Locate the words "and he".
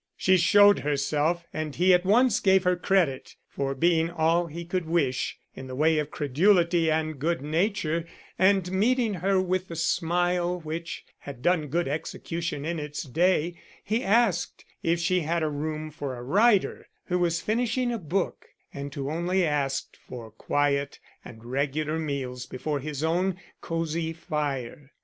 1.53-1.93